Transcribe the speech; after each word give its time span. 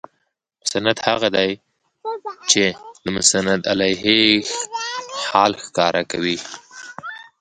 مسند 0.65 0.97
هغه 1.07 1.27
دئ، 1.35 1.51
چي 2.49 2.49
چي 2.49 2.65
د 3.03 3.05
مسندالیه 3.15 4.43
حال 5.29 5.51
ښکاره 5.63 6.03
کوي. 6.11 6.37